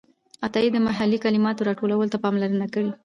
عطايي 0.45 0.69
د 0.73 0.77
محلي 0.87 1.17
کلماتو 1.25 1.65
راټولولو 1.67 2.11
ته 2.13 2.17
پاملرنه 2.23 2.65
کړې 2.73 2.85
ده. 2.87 2.93